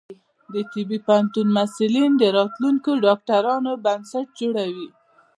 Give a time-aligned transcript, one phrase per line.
[0.53, 4.87] د طبی پوهنتون محصلین د راتلونکي ډاکټرانو بنسټ جوړوي.